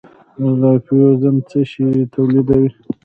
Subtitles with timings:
[0.61, 2.69] رایبوزوم څه شی تولیدوي؟